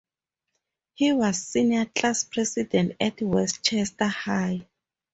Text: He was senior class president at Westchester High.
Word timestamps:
He 0.95 1.13
was 1.13 1.37
senior 1.43 1.85
class 1.85 2.23
president 2.23 2.93
at 2.99 3.21
Westchester 3.21 4.07
High. 4.07 4.65